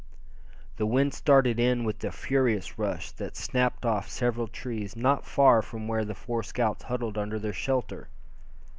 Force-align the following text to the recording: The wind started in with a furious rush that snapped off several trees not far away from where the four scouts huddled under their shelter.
The 0.77 0.87
wind 0.87 1.13
started 1.13 1.59
in 1.59 1.83
with 1.83 2.03
a 2.03 2.09
furious 2.11 2.79
rush 2.79 3.11
that 3.11 3.35
snapped 3.37 3.85
off 3.85 4.09
several 4.09 4.47
trees 4.47 4.95
not 4.95 5.23
far 5.27 5.57
away 5.59 5.65
from 5.67 5.87
where 5.87 6.05
the 6.05 6.15
four 6.15 6.41
scouts 6.41 6.85
huddled 6.85 7.19
under 7.19 7.37
their 7.37 7.53
shelter. 7.53 8.09